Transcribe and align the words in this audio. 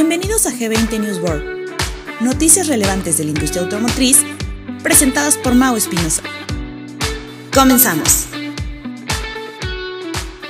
Bienvenidos 0.00 0.46
a 0.46 0.50
G20 0.50 1.00
News 1.00 1.18
World. 1.18 1.70
Noticias 2.20 2.68
relevantes 2.68 3.18
de 3.18 3.24
la 3.24 3.30
industria 3.30 3.64
automotriz 3.64 4.22
presentadas 4.80 5.36
por 5.36 5.56
Mau 5.56 5.74
Espinosa. 5.74 6.22
Comenzamos. 7.52 8.28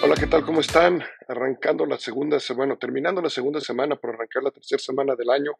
Hola, 0.03 0.16
¿qué 0.21 0.26
tal? 0.26 0.45
¿Cómo 0.45 0.61
están? 0.61 1.03
Arrancando 1.26 1.87
la 1.87 1.96
segunda 1.96 2.38
semana, 2.40 2.76
terminando 2.76 3.22
la 3.22 3.30
segunda 3.30 3.58
semana 3.62 3.97
para 3.97 4.12
arrancar 4.12 4.42
la 4.42 4.51
tercera 4.51 4.80
semana 4.80 5.16
del 5.16 5.30
año. 5.30 5.53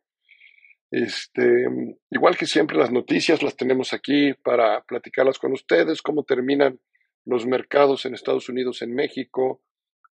Este, 0.91 1.65
igual 2.11 2.37
que 2.37 2.45
siempre, 2.45 2.77
las 2.77 2.93
noticias 2.93 3.43
las 3.43 3.57
tenemos 3.57 3.95
aquí 3.95 4.35
para 4.35 4.83
platicarlas 4.83 5.39
con 5.39 5.53
ustedes, 5.53 6.03
cómo 6.03 6.25
terminan 6.25 6.79
los 7.25 7.47
mercados 7.47 8.05
en 8.05 8.13
Estados 8.13 8.51
Unidos, 8.51 8.83
en 8.83 8.95
México, 8.95 9.63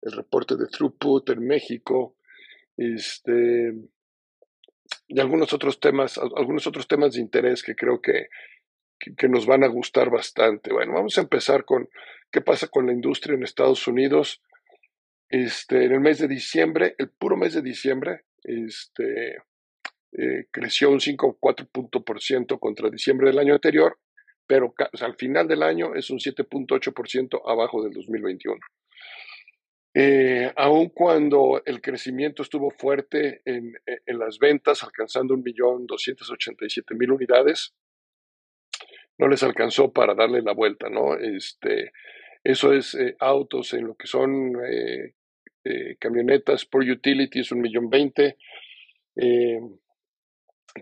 el 0.04 0.12
reporte 0.12 0.58
de 0.58 0.68
throughput 0.68 1.28
en 1.32 1.48
México, 1.48 2.18
este, 2.78 3.74
y 5.08 5.20
algunos 5.20 5.54
otros 5.54 5.80
temas, 5.80 6.18
algunos 6.18 6.68
otros 6.68 6.88
temas 6.88 7.14
de 7.14 7.22
interés 7.22 7.64
que 7.64 7.76
creo 7.76 8.02
que, 8.02 8.28
que, 9.00 9.30
nos 9.30 9.46
van 9.46 9.64
a 9.64 9.68
gustar 9.68 10.10
bastante. 10.10 10.72
Bueno, 10.74 10.94
vamos 10.94 11.18
a 11.18 11.22
empezar 11.22 11.66
con 11.66 11.90
qué 12.32 12.42
pasa 12.42 12.68
con 12.68 12.88
la 12.88 12.94
industria 12.94 13.36
en 13.36 13.44
Estados 13.44 13.88
Unidos. 13.88 14.42
Este, 15.30 15.86
en 15.86 15.94
el 15.94 16.00
mes 16.00 16.20
de 16.20 16.28
diciembre, 16.28 16.96
el 16.98 17.10
puro 17.10 17.38
mes 17.38 17.54
de 17.54 17.62
diciembre, 17.62 18.26
este, 18.44 19.38
eh, 20.16 20.46
creció 20.52 20.92
un 20.92 21.00
5,4% 21.00 22.60
contra 22.60 22.90
diciembre 22.90 23.30
del 23.30 23.40
año 23.40 23.54
anterior, 23.54 23.98
pero 24.46 24.74
al 25.02 25.16
final 25.16 25.48
del 25.48 25.64
año 25.64 25.96
es 25.96 26.10
un 26.12 26.20
7.8% 26.20 27.42
abajo 27.46 27.84
del 27.84 27.94
2021. 27.94 28.60
Eh, 29.96 30.52
aun 30.56 30.90
cuando 30.90 31.62
el 31.66 31.80
crecimiento 31.80 32.42
estuvo 32.42 32.72
fuerte 32.72 33.42
en, 33.46 33.74
las 34.08 34.40
ventas, 34.40 34.84
alcanzando 34.84 35.36
1.287.000 35.36 37.14
unidades, 37.14 37.74
no 39.18 39.28
les 39.28 39.44
alcanzó 39.44 39.94
para 39.94 40.16
darle 40.16 40.42
la 40.42 40.54
vuelta, 40.54 40.90
¿no? 40.90 41.16
Este, 41.16 41.92
eso 42.44 42.74
es 42.74 42.96
eh, 42.96 43.16
autos 43.20 43.74
en 43.74 43.86
lo 43.88 43.96
que 43.96 44.08
son 44.08 44.54
eh, 44.66 45.14
eh, 45.64 45.96
camionetas 46.00 46.66
por 46.66 46.84
utilities, 46.84 47.52
1.020.000. 47.52 48.36
Eh, 49.16 49.60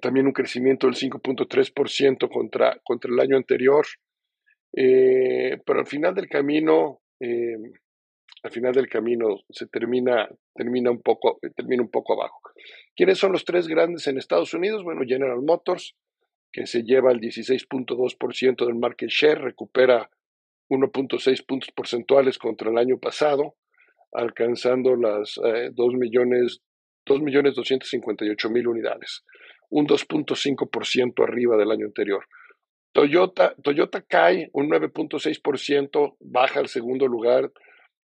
también 0.02 0.26
un 0.26 0.32
crecimiento 0.32 0.88
del 0.88 0.96
5.3% 0.96 2.30
contra, 2.30 2.80
contra 2.84 3.12
el 3.12 3.20
año 3.20 3.36
anterior. 3.36 3.86
pero 4.74 5.80
al 5.80 5.88
final 5.88 6.16
del 6.16 6.30
camino, 6.30 7.02
al 8.44 8.52
final 8.52 8.74
del 8.74 8.90
camino 8.90 9.38
se 9.50 9.68
termina, 9.68 10.28
termina, 10.56 10.90
un 10.90 11.02
poco, 11.02 11.40
termina 11.56 11.84
un 11.84 11.92
poco 11.92 12.14
abajo. 12.14 12.40
¿Quiénes 12.96 13.20
son 13.20 13.32
los 13.32 13.46
tres 13.46 13.68
grandes 13.68 14.08
en 14.08 14.18
Estados 14.18 14.54
Unidos? 14.54 14.84
Bueno, 14.84 15.02
General 15.06 15.42
Motors, 15.42 15.96
que 16.52 16.66
se 16.66 16.84
lleva 16.84 17.12
el 17.12 17.20
16.2% 17.20 18.66
del 18.66 18.76
market 18.76 19.10
share, 19.10 19.42
recupera 19.42 20.10
1.6 20.70 21.46
puntos 21.46 21.72
porcentuales 21.72 22.38
contra 22.38 22.72
el 22.72 22.78
año 22.78 22.98
pasado, 22.98 23.56
alcanzando 24.12 24.96
las 24.96 25.40
eh, 25.44 25.70
2 25.72 25.94
millones, 25.94 26.62
2 27.06 27.22
millones 27.22 27.56
258 27.56 28.50
mil 28.50 28.68
unidades, 28.68 29.24
un 29.70 29.88
2.5% 29.88 31.24
arriba 31.24 31.58
del 31.58 31.72
año 31.72 31.86
anterior. 31.86 32.26
Toyota, 32.94 33.56
Toyota 33.64 34.02
cae 34.02 34.50
un 34.52 34.70
9.6%, 34.70 36.18
baja 36.20 36.60
al 36.60 36.68
segundo 36.68 37.08
lugar 37.08 37.52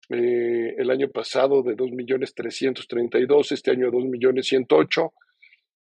eh, 0.10 0.76
el 0.78 0.90
año 0.90 1.10
pasado 1.10 1.64
de 1.64 1.76
2.332.000, 1.76 3.52
este 3.52 3.72
año 3.72 3.90
2.108.000, 3.92 5.12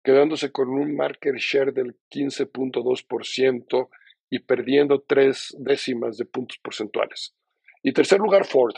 quedándose 0.03 0.51
con 0.51 0.69
un 0.69 0.95
market 0.95 1.35
share 1.35 1.73
del 1.73 1.95
15.2% 2.11 3.89
y 4.29 4.39
perdiendo 4.39 5.01
tres 5.01 5.55
décimas 5.59 6.17
de 6.17 6.25
puntos 6.25 6.57
porcentuales. 6.57 7.35
Y 7.81 7.93
tercer 7.93 8.19
lugar, 8.19 8.45
Ford. 8.45 8.75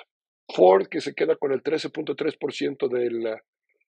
Ford, 0.53 0.87
que 0.87 1.01
se 1.01 1.15
queda 1.15 1.35
con 1.35 1.51
el 1.51 1.63
13.3% 1.63 2.87
del, 2.89 3.37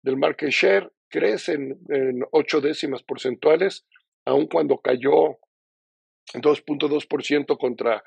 del 0.02 0.18
market 0.18 0.50
share, 0.50 0.92
crece 1.10 1.54
en, 1.54 1.80
en 1.90 2.24
ocho 2.32 2.62
décimas 2.62 3.04
porcentuales, 3.04 3.86
aun 4.26 4.48
cuando 4.48 4.80
cayó 4.80 5.40
2.2% 6.34 7.58
contra 7.58 8.04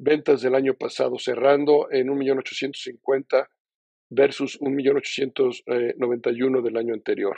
ventas 0.00 0.42
del 0.42 0.54
año 0.54 0.74
pasado, 0.74 1.18
cerrando 1.18 1.90
en 1.90 2.08
1.850.000 2.08 3.48
versus 4.08 4.60
1.891.000 4.60 6.62
del 6.62 6.76
año 6.76 6.94
anterior. 6.94 7.36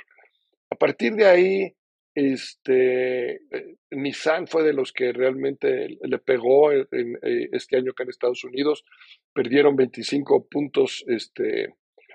A 0.70 0.76
partir 0.76 1.14
de 1.14 1.26
ahí, 1.26 1.74
este, 2.14 3.34
eh, 3.34 3.76
Nissan 3.90 4.46
fue 4.46 4.62
de 4.62 4.72
los 4.72 4.92
que 4.92 5.12
realmente 5.12 5.98
le 6.00 6.18
pegó 6.18 6.72
en, 6.72 7.18
eh, 7.22 7.48
este 7.52 7.76
año 7.76 7.90
acá 7.90 8.04
en 8.04 8.10
Estados 8.10 8.44
Unidos. 8.44 8.84
Perdieron 9.34 9.76
25 9.76 10.46
puntos, 10.48 11.04
este, 11.08 11.74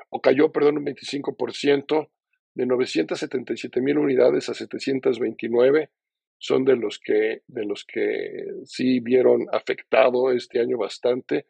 o 0.09 0.21
cayó, 0.21 0.51
perdón, 0.51 0.77
un 0.77 0.85
25%, 0.85 2.09
de 2.55 2.65
977 2.65 3.81
mil 3.81 3.99
unidades 3.99 4.49
a 4.49 4.55
729 4.55 5.91
son 6.39 6.65
de 6.65 6.75
los 6.75 6.99
que 6.99 7.41
de 7.47 7.65
los 7.65 7.85
que 7.85 8.45
sí 8.65 8.99
vieron 8.99 9.47
afectado 9.51 10.31
este 10.31 10.59
año 10.59 10.77
bastante. 10.77 11.45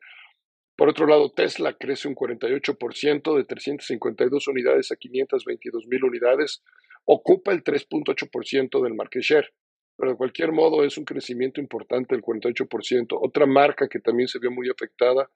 Por 0.76 0.90
otro 0.90 1.08
lado, 1.08 1.32
Tesla 1.32 1.74
crece 1.74 2.08
un 2.08 2.16
48% 2.16 3.36
de 3.36 3.44
352 3.44 4.48
unidades 4.48 4.92
a 4.92 4.96
522 4.96 5.88
mil 5.88 6.04
unidades, 6.04 6.64
ocupa 7.06 7.52
el 7.52 7.64
3.8% 7.64 8.84
del 8.84 8.94
market 8.94 9.24
share, 9.24 9.54
pero 9.98 10.12
de 10.12 10.18
cualquier 10.18 10.52
modo 10.52 10.84
es 10.84 10.98
un 11.00 11.06
crecimiento 11.06 11.60
importante 11.60 12.14
del 12.14 12.24
48%. 12.24 13.18
Otra 13.20 13.48
marca 13.48 13.88
que 13.88 14.00
también 14.00 14.28
se 14.28 14.38
vio 14.38 14.52
muy 14.52 14.70
afectada 14.70 15.30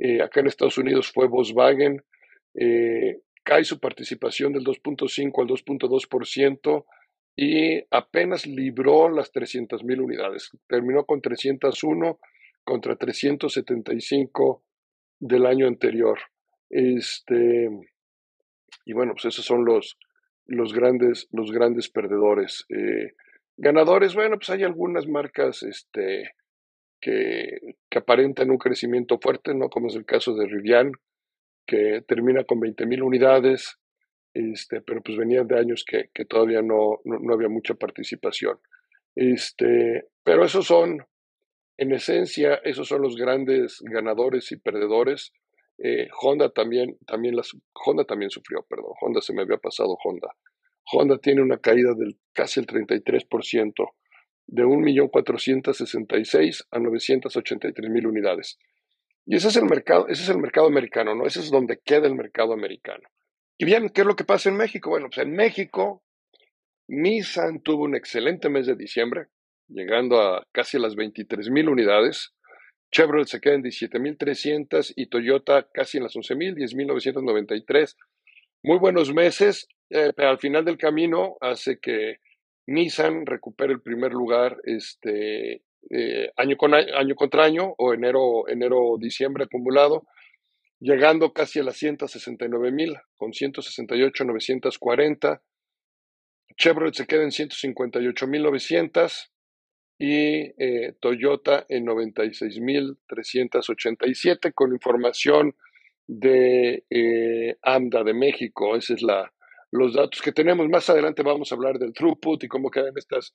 eh, 0.00 0.22
acá 0.22 0.40
en 0.40 0.46
Estados 0.46 0.78
Unidos 0.78 1.12
fue 1.12 1.28
Volkswagen, 1.28 2.02
eh, 2.54 3.20
cae 3.44 3.64
su 3.64 3.78
participación 3.78 4.54
del 4.54 4.64
2.5 4.64 5.42
al 5.42 5.48
2.2% 5.48 6.84
y 7.42 7.82
apenas 7.90 8.46
libró 8.46 9.08
las 9.08 9.32
300 9.32 9.82
mil 9.82 10.02
unidades. 10.02 10.50
Terminó 10.68 11.06
con 11.06 11.22
301 11.22 12.20
contra 12.64 12.96
375 12.96 14.62
del 15.20 15.46
año 15.46 15.66
anterior. 15.66 16.18
Este, 16.68 17.70
y 18.84 18.92
bueno, 18.92 19.12
pues 19.14 19.24
esos 19.24 19.46
son 19.46 19.64
los, 19.64 19.96
los, 20.44 20.74
grandes, 20.74 21.28
los 21.32 21.50
grandes 21.50 21.88
perdedores. 21.88 22.66
Eh, 22.68 23.14
ganadores, 23.56 24.14
bueno, 24.14 24.36
pues 24.36 24.50
hay 24.50 24.62
algunas 24.62 25.08
marcas 25.08 25.62
este, 25.62 26.32
que, 27.00 27.56
que, 27.88 27.98
aparentan 27.98 28.50
un 28.50 28.58
crecimiento 28.58 29.18
fuerte, 29.18 29.54
¿no? 29.54 29.70
Como 29.70 29.86
es 29.86 29.94
el 29.94 30.04
caso 30.04 30.34
de 30.34 30.46
Rivian, 30.46 30.92
que 31.66 32.02
termina 32.06 32.44
con 32.44 32.60
20 32.60 32.84
mil 32.84 33.02
unidades 33.02 33.79
este, 34.32 34.80
pero 34.80 35.02
pues 35.02 35.18
venían 35.18 35.48
de 35.48 35.58
años 35.58 35.84
que, 35.86 36.08
que 36.14 36.24
todavía 36.24 36.62
no, 36.62 37.00
no, 37.04 37.34
había 37.34 37.48
mucha 37.48 37.74
participación. 37.74 38.58
Este, 39.14 40.06
pero 40.22 40.44
esos 40.44 40.66
son, 40.66 41.04
en 41.76 41.92
esencia, 41.92 42.54
esos 42.64 42.88
son 42.88 43.02
los 43.02 43.16
grandes 43.16 43.80
ganadores 43.82 44.50
y 44.52 44.56
perdedores. 44.56 45.32
Eh, 45.78 46.08
Honda 46.20 46.50
también, 46.50 46.96
también 47.06 47.36
las, 47.36 47.56
Honda 47.72 48.04
también 48.04 48.30
sufrió, 48.30 48.64
perdón, 48.68 48.92
Honda 49.00 49.20
se 49.20 49.32
me 49.32 49.42
había 49.42 49.56
pasado 49.56 49.96
Honda. 50.04 50.28
Honda 50.92 51.18
tiene 51.18 51.42
una 51.42 51.58
caída 51.58 51.94
del 51.94 52.18
casi 52.32 52.60
el 52.60 52.66
33%, 52.66 53.92
de 54.46 54.64
1.466 54.64 56.66
a 56.70 56.78
983.000 56.78 58.06
unidades. 58.06 58.58
Y 59.26 59.36
ese 59.36 59.48
es 59.48 59.56
el 59.56 59.64
mercado, 59.64 60.08
ese 60.08 60.24
es 60.24 60.28
el 60.28 60.38
mercado 60.38 60.66
americano, 60.66 61.14
¿no? 61.14 61.26
Ese 61.26 61.40
es 61.40 61.50
donde 61.50 61.78
queda 61.78 62.06
el 62.06 62.14
mercado 62.14 62.52
americano. 62.52 63.08
Y 63.60 63.66
bien, 63.66 63.90
¿qué 63.90 64.00
es 64.00 64.06
lo 64.06 64.16
que 64.16 64.24
pasa 64.24 64.48
en 64.48 64.56
México? 64.56 64.88
Bueno, 64.88 65.08
pues 65.10 65.18
en 65.18 65.32
México, 65.32 66.02
Nissan 66.88 67.60
tuvo 67.60 67.84
un 67.84 67.94
excelente 67.94 68.48
mes 68.48 68.66
de 68.66 68.74
diciembre, 68.74 69.26
llegando 69.68 70.18
a 70.18 70.46
casi 70.50 70.78
las 70.78 70.96
23 70.96 71.50
mil 71.50 71.68
unidades. 71.68 72.32
Chevrolet 72.90 73.26
se 73.26 73.38
queda 73.38 73.56
en 73.56 73.62
17.300 73.62 74.94
y 74.96 75.10
Toyota 75.10 75.68
casi 75.74 75.98
en 75.98 76.04
las 76.04 76.16
11.000, 76.16 76.54
10.993. 76.54 77.96
Muy 78.62 78.78
buenos 78.78 79.12
meses, 79.12 79.68
eh, 79.90 80.14
pero 80.16 80.30
al 80.30 80.38
final 80.38 80.64
del 80.64 80.78
camino 80.78 81.36
hace 81.42 81.78
que 81.80 82.20
Nissan 82.66 83.26
recupere 83.26 83.74
el 83.74 83.82
primer 83.82 84.12
lugar 84.12 84.56
este, 84.64 85.64
eh, 85.90 86.32
año, 86.38 86.56
con 86.56 86.72
año, 86.72 86.96
año 86.96 87.14
contra 87.14 87.44
año 87.44 87.74
o 87.76 87.92
enero, 87.92 88.48
enero, 88.48 88.96
diciembre 88.98 89.44
acumulado 89.44 90.06
llegando 90.80 91.32
casi 91.32 91.60
a 91.60 91.64
las 91.64 91.76
169 91.76 92.72
mil, 92.72 92.96
con 93.16 93.32
168 93.32 94.24
940. 94.24 95.42
Chevrolet 96.56 96.94
se 96.94 97.06
queda 97.06 97.22
en 97.22 97.30
158 97.30 98.26
mil 98.26 98.42
900 98.42 99.32
y 99.98 100.52
eh, 100.58 100.94
Toyota 101.00 101.66
en 101.68 101.84
96 101.84 102.60
mil 102.60 102.98
387 103.06 104.52
con 104.52 104.72
información 104.72 105.54
de 106.06 106.84
eh, 106.90 107.56
AMDA 107.62 108.02
de 108.02 108.14
México. 108.14 108.76
Esa 108.76 108.94
es 108.94 109.02
la, 109.02 109.32
los 109.70 109.94
datos 109.94 110.20
que 110.22 110.32
tenemos. 110.32 110.68
Más 110.68 110.90
adelante 110.90 111.22
vamos 111.22 111.52
a 111.52 111.54
hablar 111.54 111.78
del 111.78 111.92
throughput 111.92 112.42
y 112.42 112.48
cómo 112.48 112.70
quedan 112.70 112.94
estas 112.96 113.34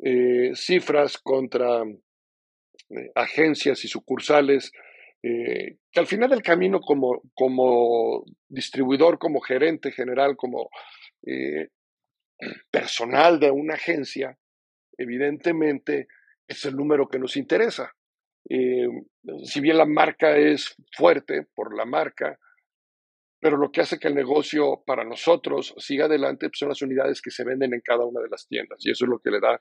eh, 0.00 0.50
cifras 0.54 1.18
contra 1.18 1.84
eh, 1.84 3.10
agencias 3.14 3.84
y 3.84 3.88
sucursales, 3.88 4.72
eh, 5.22 5.78
que 5.90 6.00
al 6.00 6.06
final 6.06 6.30
del 6.30 6.42
camino 6.42 6.80
como, 6.80 7.22
como 7.34 8.24
distribuidor, 8.48 9.18
como 9.18 9.40
gerente 9.40 9.92
general, 9.92 10.36
como 10.36 10.68
personal 12.72 13.38
de 13.38 13.52
una 13.52 13.74
agencia, 13.74 14.36
evidentemente 14.98 16.08
es 16.48 16.64
el 16.64 16.74
número 16.74 17.08
que 17.08 17.20
nos 17.20 17.36
interesa. 17.36 17.94
si 18.44 19.60
bien 19.60 19.78
la 19.78 19.86
marca 19.86 20.36
es 20.36 20.74
fuerte 20.96 21.46
por 21.54 21.76
la 21.76 21.84
marca, 21.84 22.38
pero 23.42 23.56
lo 23.56 23.72
que 23.72 23.80
hace 23.80 23.98
que 23.98 24.06
el 24.06 24.14
negocio 24.14 24.84
para 24.86 25.02
nosotros 25.02 25.74
siga 25.76 26.04
adelante 26.04 26.48
pues, 26.48 26.60
son 26.60 26.68
las 26.68 26.80
unidades 26.80 27.20
que 27.20 27.32
se 27.32 27.42
venden 27.42 27.74
en 27.74 27.80
cada 27.80 28.04
una 28.04 28.20
de 28.20 28.28
las 28.28 28.46
tiendas 28.46 28.78
y 28.86 28.92
eso 28.92 29.04
es 29.04 29.08
lo 29.10 29.18
que 29.18 29.32
le 29.32 29.40
da 29.40 29.60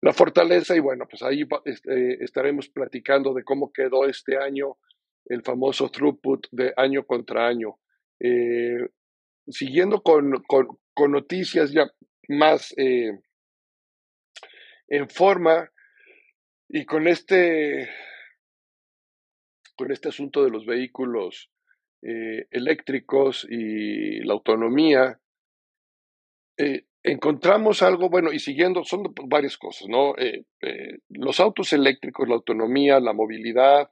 la 0.00 0.12
fortaleza 0.12 0.76
y 0.76 0.80
bueno, 0.80 1.06
pues 1.08 1.22
ahí 1.22 1.44
este, 1.64 2.22
estaremos 2.22 2.68
platicando 2.68 3.32
de 3.32 3.42
cómo 3.42 3.72
quedó 3.72 4.06
este 4.06 4.36
año 4.36 4.76
el 5.26 5.42
famoso 5.42 5.90
throughput 5.90 6.46
de 6.50 6.74
año 6.76 7.06
contra 7.06 7.46
año. 7.46 7.78
Eh, 8.20 8.86
siguiendo 9.48 10.02
con, 10.02 10.44
noticias 11.08 11.72
ya 11.72 11.90
más 12.28 12.74
eh, 12.76 13.18
en 14.88 15.08
forma 15.08 15.70
y 16.68 16.84
con 16.84 17.08
este, 17.08 17.88
con 19.76 19.90
este 19.90 20.08
asunto 20.08 20.44
de 20.44 20.50
los 20.50 20.66
vehículos 20.66 21.50
eh, 22.02 22.46
eléctricos 22.50 23.46
y 23.48 24.20
la 24.20 24.34
autonomía, 24.34 25.18
encontramos 27.04 27.82
algo, 27.82 28.08
bueno, 28.08 28.32
y 28.32 28.38
siguiendo, 28.38 28.82
son 28.82 29.14
varias 29.26 29.58
cosas, 29.58 29.88
¿no? 29.88 30.16
Eh, 30.16 30.44
los 31.10 31.38
autos 31.38 31.72
eléctricos, 31.74 32.26
la 32.26 32.34
autonomía, 32.34 32.98
la 32.98 33.12
movilidad, 33.12 33.90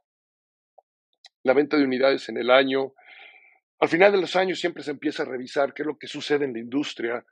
la 1.44 1.52
venta 1.52 1.76
de 1.76 1.84
unidades 1.84 2.28
en 2.30 2.38
el 2.38 2.50
año. 2.50 2.94
Al 3.80 3.88
final 3.88 4.12
de 4.12 4.20
los 4.20 4.34
años 4.34 4.58
siempre 4.58 4.82
se 4.82 4.92
empieza 4.92 5.22
a 5.22 5.26
revisar 5.26 5.74
qué 5.74 5.82
es 5.82 5.86
lo 5.86 5.98
que 5.98 6.06
sucede 6.06 6.46
en 6.46 6.54
la 6.54 6.60
industria, 6.60 7.24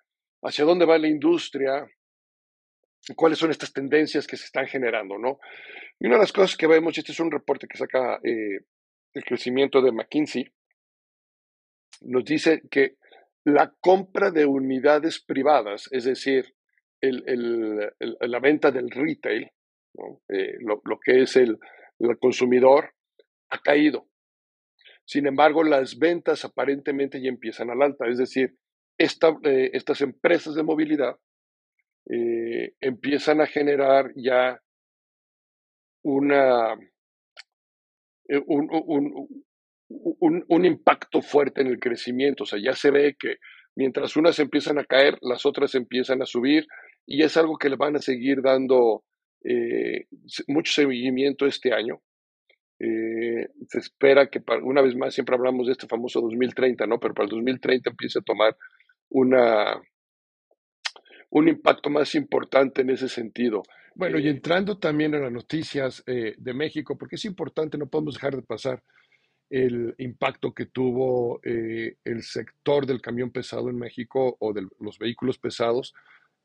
hacia 0.43 0.67
dónde 0.67 0.85
va 0.85 0.99
la 0.99 1.09
industria, 1.09 1.91
cuáles 3.17 3.39
son 3.39 3.51
estas 3.51 3.73
tendencias 3.73 4.27
que 4.27 4.37
se 4.37 4.45
están 4.45 4.67
generando, 4.67 5.17
¿no? 5.17 5.39
Y 5.99 6.07
una 6.07 6.17
de 6.17 6.23
las 6.23 6.33
cosas 6.33 6.59
que 6.59 6.67
vemos, 6.67 6.97
este 6.99 7.13
es 7.13 7.21
un 7.21 7.31
reporte 7.31 7.67
que 7.67 7.79
saca 7.79 8.21
el 8.23 9.25
crecimiento 9.25 9.81
de 9.81 9.93
McKinsey, 9.93 10.45
nos 12.03 12.25
dice 12.25 12.63
que 12.71 12.97
la 13.45 13.75
compra 13.81 14.31
de 14.31 14.47
unidades 14.47 15.21
privadas, 15.21 15.89
es 15.93 16.05
decir, 16.05 16.55
la 17.01 18.41
venta 18.41 18.71
del 18.71 18.91
retail, 18.91 19.51
eh, 20.29 20.57
lo, 20.61 21.01
que 21.01 21.23
es 21.23 21.37
el, 21.37 21.59
consumidor, 22.21 22.95
ha 23.51 23.59
caído. 23.61 24.09
Sin 25.05 25.27
embargo, 25.27 25.65
las 25.65 25.99
ventas 25.99 26.45
aparentemente 26.45 27.21
ya 27.21 27.29
empiezan 27.29 27.71
al 27.71 27.83
alta, 27.83 28.07
es 28.07 28.19
decir, 28.19 28.57
eh, 28.99 29.71
estas 29.73 30.01
empresas 30.03 30.55
de 30.55 30.63
movilidad 30.63 31.19
eh, 32.09 32.75
empiezan 32.81 33.41
a 33.41 33.47
generar 33.47 34.13
ya 34.15 34.63
una, 36.03 36.75
un, 38.47 39.45
impacto 40.65 41.23
fuerte 41.23 41.61
en 41.61 41.67
el 41.69 41.79
crecimiento. 41.79 42.45
O 42.45 42.47
sea, 42.47 42.59
ya 42.63 42.75
se 42.75 42.91
ve 42.91 43.17
que 43.19 43.37
mientras 43.75 44.17
unas 44.17 44.39
empiezan 44.39 44.79
a 44.79 44.85
caer, 44.85 45.19
las 45.21 45.47
otras 45.47 45.75
empiezan 45.75 46.23
a 46.23 46.27
subir 46.27 46.67
y 47.07 47.23
es 47.23 47.37
algo 47.37 47.57
que 47.57 47.69
le 47.69 47.77
van 47.77 47.97
a 47.97 48.01
seguir 48.01 48.43
dando 48.43 49.05
eh, 49.45 50.07
mucho 50.47 50.73
seguimiento 50.73 51.47
este 51.47 51.73
año. 51.73 52.01
Eh, 52.79 53.49
se 53.69 53.79
espera 53.79 54.29
que 54.29 54.41
una 54.63 54.81
vez 54.81 54.97
más 54.97 55.13
siempre 55.13 55.37
hablamos 55.37 55.67
de 55.67 55.73
este 55.73 55.87
famoso 55.87 56.21
2030, 56.21 56.87
¿no? 56.87 56.99
Pero 56.99 57.15
para 57.15 57.25
el 57.25 57.31
2030 57.31 57.91
empiece 57.91 58.21
a 58.21 58.23
tomar 58.23 58.57
una, 59.11 59.81
un 61.31 61.49
impacto 61.49 61.91
más 61.91 62.15
importante 62.15 62.83
en 62.83 62.91
ese 62.91 63.09
sentido. 63.09 63.63
Bueno, 63.95 64.19
y 64.19 64.29
eh, 64.29 64.31
entrando 64.31 64.79
también 64.79 65.15
en 65.15 65.23
las 65.23 65.33
noticias 65.33 66.03
de 66.07 66.55
México, 66.55 66.97
porque 66.97 67.17
es 67.17 67.25
importante, 67.25 67.77
no 67.77 67.89
podemos 67.89 68.15
dejar 68.15 68.37
de 68.37 68.43
pasar 68.43 68.83
el 69.51 69.95
impacto 69.99 70.55
que 70.55 70.65
tuvo 70.67 71.41
eh, 71.43 71.97
el 72.05 72.23
sector 72.23 72.87
del 72.87 73.03
camión 73.03 73.31
pesado 73.31 73.69
en 73.69 73.77
México 73.77 74.37
o 74.39 74.53
de 74.53 74.69
los 74.79 74.97
vehículos 74.99 75.39
pesados, 75.39 75.93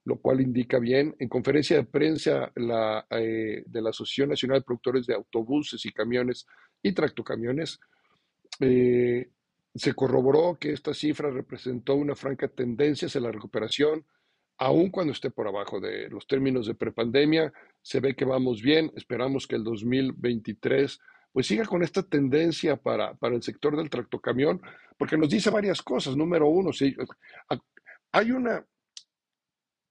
lo 0.04 0.18
cual 0.20 0.42
indica 0.42 0.80
bien. 0.80 1.16
En 1.20 1.30
conferencia 1.30 1.78
de 1.78 1.86
prensa 1.86 2.52
la, 2.56 3.06
eh, 3.10 3.64
de 3.66 3.82
la 3.82 3.92
Asociación 3.92 4.30
Nacional 4.30 4.60
de 4.60 4.66
Productores 4.66 5.06
de 5.06 5.14
Autobuses 5.14 5.86
y 5.86 5.94
Camiones 5.94 6.46
y 6.82 6.92
Tractocamiones, 6.92 7.80
eh, 8.60 9.30
se 9.76 9.94
corroboró 9.94 10.58
que 10.60 10.74
esta 10.74 10.94
cifra 10.94 11.32
representó 11.32 11.96
una 11.96 12.16
franca 12.16 12.48
tendencia 12.48 13.08
hacia 13.08 13.22
la 13.22 13.32
recuperación 13.32 14.06
aun 14.64 14.90
cuando 14.90 15.12
esté 15.12 15.30
por 15.30 15.48
abajo 15.48 15.82
de 15.82 16.10
los 16.10 16.26
términos 16.26 16.68
de 16.68 16.76
prepandemia, 16.76 17.52
se 17.82 18.00
ve 18.00 18.16
que 18.16 18.24
vamos 18.24 18.62
bien. 18.62 18.92
Esperamos 18.96 19.46
que 19.46 19.58
el 19.58 19.64
2023 19.64 21.00
pues 21.34 21.48
siga 21.48 21.66
con 21.66 21.84
esta 21.84 22.04
tendencia 22.04 22.78
para, 22.78 23.16
para 23.16 23.36
el 23.36 23.42
sector 23.42 23.76
del 23.76 23.90
tractocamión, 23.90 24.62
porque 24.98 25.18
nos 25.18 25.30
dice 25.30 25.50
varias 25.50 25.82
cosas. 25.82 26.16
Número 26.16 26.48
uno, 26.48 26.72
sí, 26.72 26.96
hay, 28.12 28.32
una, 28.32 28.64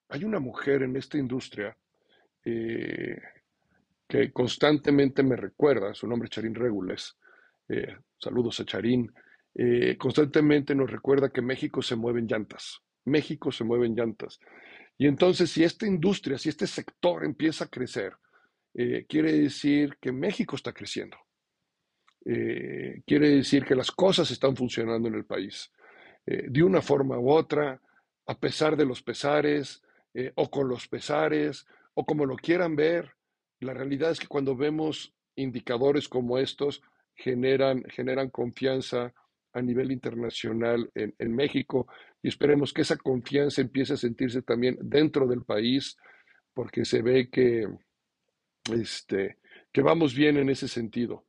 hay 0.09 0.25
una 0.25 0.39
mujer 0.39 0.85
en 0.85 0.97
esta 0.97 1.19
industria 1.19 1.77
eh, 2.45 3.21
que 4.09 4.33
constantemente 4.33 5.23
me 5.23 5.37
recuerda, 5.37 5.93
su 5.95 6.07
nombre 6.07 6.27
es 6.27 6.31
Charín 6.31 6.55
Regules, 6.55 7.17
eh, 7.69 7.97
saludos 8.19 8.61
a 8.61 8.65
Charín, 8.65 9.13
eh, 9.55 9.97
constantemente 9.99 10.75
nos 10.75 10.91
recuerda 10.91 11.31
que 11.31 11.43
México 11.43 11.83
se 11.83 11.97
mueve 11.97 12.21
en 12.21 12.29
llantas. 12.29 12.81
México 13.05 13.51
se 13.51 13.65
mueve 13.65 13.87
en 13.87 13.95
llantas. 13.95 14.39
Y 14.99 15.07
entonces, 15.07 15.51
si 15.51 15.65
esta 15.65 15.87
industria, 15.87 16.39
si 16.39 16.49
este 16.49 16.67
sector 16.67 17.25
empieza 17.25 17.65
a 17.65 17.69
crecer, 17.69 18.13
eh, 18.75 19.05
quiere 19.09 19.33
decir 19.33 19.97
que 20.01 20.13
México 20.13 20.57
está 20.57 20.73
creciendo. 20.73 21.17
Eh, 22.25 23.03
quiere 23.07 23.31
decir 23.31 23.65
que 23.65 23.75
las 23.75 23.91
cosas 23.91 24.31
están 24.31 24.57
funcionando 24.57 25.09
en 25.09 25.15
el 25.15 25.25
país. 25.25 25.71
Eh, 26.25 26.47
de 26.49 26.63
una 26.63 26.81
forma 26.81 27.19
u 27.19 27.31
otra, 27.31 27.81
a 28.27 28.39
pesar 28.39 28.77
de 28.77 28.87
los 28.87 29.03
pesares, 29.03 29.83
o 30.35 30.51
con 30.51 30.69
los 30.69 30.89
pesares, 30.89 31.67
o 31.95 32.05
como 32.05 32.27
lo 32.27 32.37
quieran 32.37 32.77
ver, 32.77 33.13
la 33.61 33.73
realidad 33.73 34.11
es 34.11 34.21
que 34.21 34.27
cuando 34.27 34.55
vemos 34.55 35.15
indicadores 35.37 36.07
como 36.07 36.37
estos, 36.37 36.83
generan, 37.15 37.83
generan 37.85 38.29
confianza 38.29 39.15
a 39.53 39.63
nivel 39.63 39.93
internacional 39.93 40.91
en, 40.95 41.35
México 41.35 41.87
y 42.23 42.29
esperemos 42.29 42.73
que 42.73 42.83
esa 42.83 42.97
confianza 42.97 43.61
empiece 43.61 43.95
a 43.95 43.97
sentirse 43.97 44.43
también 44.43 44.79
dentro 44.81 45.27
del 45.27 45.45
país, 45.45 45.97
porque 46.55 46.85
se 46.85 47.03
ve 47.03 47.29
que, 47.31 47.67
este, 48.73 49.39
que 49.73 49.83
vamos 49.83 50.15
bien 50.15 50.37
en 50.37 50.49
ese 50.49 50.69
sentido. 50.69 51.27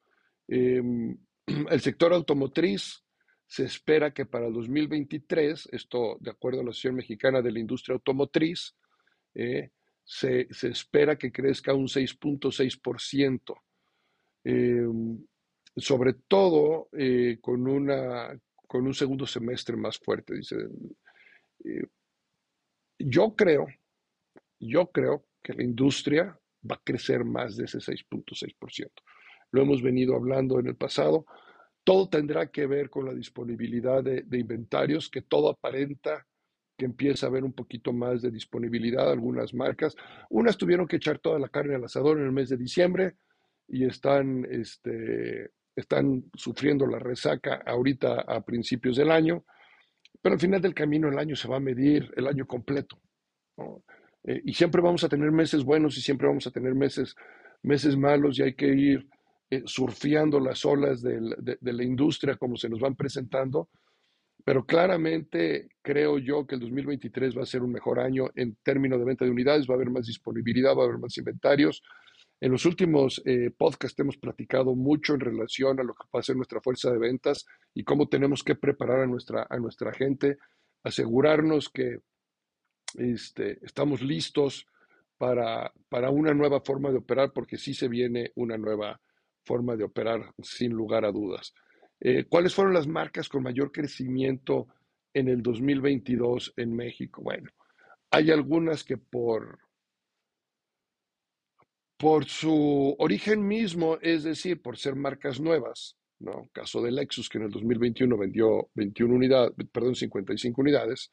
Em, 0.47 1.17
el 1.69 1.81
sector 1.81 2.13
automotriz 2.13 3.03
se 3.45 3.65
espera 3.65 4.13
que 4.13 4.25
para 4.25 4.47
el 4.47 4.53
2023, 4.53 5.69
esto 5.71 6.17
de 6.19 6.31
acuerdo 6.31 6.61
a 6.61 6.63
la 6.63 6.69
Asociación 6.69 6.95
Mexicana 6.95 7.41
de 7.41 7.51
la 7.51 7.59
Industria 7.59 7.93
Automotriz, 7.93 8.75
eh, 9.35 9.71
se, 10.03 10.47
se, 10.51 10.69
espera 10.69 11.17
que 11.17 11.31
crezca 11.31 11.73
un 11.73 11.87
6.6%, 11.87 13.55
eh, 14.45 14.85
sobre 15.75 16.13
todo 16.27 16.89
eh, 16.91 17.39
con 17.41 17.67
una 17.67 18.37
con 18.73 18.87
un 18.87 18.93
segundo 18.95 19.27
semestre 19.27 19.77
más 19.77 19.99
fuerte. 19.99 20.33
Dice, 20.33 20.55
eh, 21.63 21.85
yo 22.97 23.35
creo, 23.35 23.67
yo 24.59 24.87
creo 24.87 25.25
que 25.43 25.53
la 25.53 25.63
industria 25.63 26.39
va 26.69 26.75
a 26.77 26.81
crecer 26.83 27.23
más 27.23 27.55
de 27.55 27.65
ese 27.65 27.77
6.6%. 27.77 28.89
Lo 29.51 29.61
hemos 29.61 29.83
venido 29.83 30.15
hablando 30.15 30.59
en 30.59 30.65
el 30.65 30.75
pasado. 30.75 31.27
Todo 31.83 32.09
tendrá 32.09 32.49
que 32.49 32.65
ver 32.65 32.89
con 32.89 33.05
la 33.05 33.13
disponibilidad 33.13 34.03
de, 34.03 34.25
inventarios, 34.31 35.09
que 35.09 35.21
todo 35.21 35.49
aparenta 35.49 36.25
que 36.75 36.85
empieza 36.85 37.27
a 37.27 37.29
haber 37.29 37.43
un 37.43 37.53
poquito 37.53 37.93
más 37.93 38.23
de 38.23 38.31
disponibilidad. 38.31 39.11
Algunas 39.11 39.53
marcas, 39.53 39.95
unas 40.31 40.57
tuvieron 40.57 40.87
que 40.87 40.95
echar 40.95 41.19
toda 41.19 41.37
la 41.37 41.49
carne 41.49 41.75
al 41.75 41.83
asador 41.83 42.17
en 42.17 42.25
el 42.25 42.31
mes 42.31 42.49
de 42.49 42.57
diciembre 42.57 43.17
y 43.67 43.85
están, 43.85 44.47
este, 44.49 45.51
están 45.75 46.25
sufriendo 46.33 46.85
la 46.85 46.99
resaca 46.99 47.61
ahorita 47.65 48.21
a 48.21 48.41
principios 48.41 48.97
del 48.97 49.11
año, 49.11 49.45
pero 50.21 50.33
al 50.33 50.39
final 50.39 50.61
del 50.61 50.73
camino 50.73 51.09
el 51.09 51.17
año 51.17 51.35
se 51.35 51.47
va 51.47 51.57
a 51.57 51.61
medir 51.61 52.11
el 52.15 52.27
año 52.27 52.45
completo. 52.45 52.99
Eh, 54.23 54.41
y 54.45 54.53
siempre 54.53 54.81
vamos 54.81 55.03
a 55.03 55.09
tener 55.09 55.31
meses 55.31 55.63
buenos 55.63 55.97
y 55.97 56.01
siempre 56.01 56.27
vamos 56.27 56.47
a 56.47 56.51
tener 56.51 56.75
meses, 56.75 57.15
meses 57.61 57.97
malos 57.97 58.39
y 58.39 58.43
hay 58.43 58.53
que 58.53 58.67
ir 58.67 59.07
eh, 59.49 59.63
surfeando 59.65 60.39
las 60.39 60.65
olas 60.65 61.01
de, 61.01 61.19
la 61.61 61.83
industria 61.83 62.37
como 62.37 62.55
se 62.55 62.69
nos 62.69 62.79
van 62.79 62.95
presentando. 62.95 63.69
Pero 64.45 64.65
claramente 64.65 65.69
creo 65.81 66.17
yo 66.19 66.45
que 66.45 66.55
el 66.55 66.61
2023 66.61 67.37
va 67.37 67.43
a 67.43 67.45
ser 67.45 67.63
un 67.63 67.71
mejor 67.71 67.99
año 67.99 68.29
en 68.35 68.57
términos 68.63 68.99
de 68.99 69.05
venta 69.05 69.25
de 69.25 69.31
unidades, 69.31 69.67
va 69.67 69.73
a 69.73 69.75
haber 69.75 69.89
más 69.89 70.05
disponibilidad, 70.05 70.75
va 70.75 70.83
a 70.83 70.85
haber 70.85 70.97
más 70.97 71.17
inventarios. 71.17 71.81
En 72.43 72.51
los 72.51 72.65
últimos 72.65 73.21
eh, 73.23 73.51
podcasts 73.57 73.97
hemos 74.01 74.17
platicado 74.17 74.75
mucho 74.75 75.13
en 75.13 75.21
relación 75.21 75.79
a 75.79 75.83
lo 75.83 75.93
que 75.93 76.09
pasa 76.11 76.33
en 76.33 76.39
nuestra 76.39 76.59
fuerza 76.59 76.91
de 76.91 76.97
ventas 76.97 77.45
y 77.73 77.85
cómo 77.85 78.09
tenemos 78.09 78.43
que 78.43 78.55
preparar 78.55 78.99
a 78.99 79.07
nuestra, 79.07 79.47
a 79.49 79.57
nuestra 79.59 79.93
gente, 79.93 80.39
asegurarnos 80.83 81.69
que 81.69 81.99
este, 82.95 83.65
estamos 83.65 84.01
listos 84.01 84.67
para, 85.17 85.71
para 85.87 86.09
una 86.09 86.33
nueva 86.33 86.59
forma 86.59 86.91
de 86.91 86.97
operar, 86.97 87.31
porque 87.31 87.55
sí 87.55 87.73
se 87.73 87.87
viene 87.87 88.33
una 88.35 88.57
nueva 88.57 88.99
forma 89.45 89.77
de 89.77 89.85
operar, 89.85 90.33
sin 90.39 90.73
lugar 90.73 91.05
a 91.05 91.13
dudas. 91.13 91.53
Eh, 92.01 92.25
¿Cuáles 92.27 92.53
fueron 92.53 92.73
las 92.73 92.87
marcas 92.87 93.29
con 93.29 93.41
mayor 93.41 93.71
crecimiento 93.71 94.67
en 95.13 95.29
el 95.29 95.41
2022 95.41 96.55
en 96.57 96.75
México? 96.75 97.21
Bueno, 97.21 97.49
hay 98.11 98.31
algunas 98.31 98.83
que 98.83 98.97
por, 98.97 99.59
por 102.03 102.25
su 102.25 102.97
origen 102.99 103.47
mismo, 103.47 103.97
es 104.01 104.25
decir, 104.25 104.61
por 104.61 104.77
ser 104.77 104.93
marcas 104.93 105.39
nuevas, 105.39 105.95
¿no? 106.19 106.49
Caso 106.51 106.81
de 106.81 106.91
Lexus, 106.91 107.29
que 107.29 107.37
en 107.37 107.45
el 107.45 107.49
2021 107.49 108.17
vendió 108.17 108.69
21 108.75 109.15
unidades, 109.15 109.53
perdón, 109.71 109.95
55 109.95 110.59
unidades, 110.59 111.09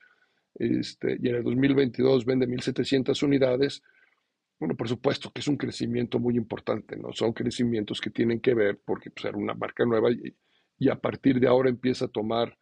este, 0.56 1.16
y 1.23 1.28
en 1.28 1.37
el 1.37 1.44
2022 1.44 2.25
vende 2.25 2.49
1.700 2.49 3.23
unidades, 3.23 3.85
bueno, 4.59 4.76
por 4.76 4.88
supuesto 4.88 5.30
que 5.30 5.42
es 5.42 5.47
un 5.47 5.56
crecimiento 5.56 6.18
muy 6.18 6.37
importante, 6.37 6.97
¿no? 6.97 7.12
Son 7.12 7.32
crecimientos 7.35 8.00
que 8.00 8.11
tienen 8.11 8.40
que 8.40 8.54
ver 8.54 8.80
porque 8.85 9.12
pues, 9.12 9.26
era 9.26 9.38
una 9.38 9.54
marca 9.54 9.85
nueva 9.85 10.11
y, 10.11 10.88
a 10.88 10.97
partir 10.97 11.38
de 11.38 11.47
ahora 11.47 11.70
empieza 11.70 12.06
a 12.06 12.09
tomar 12.09 12.59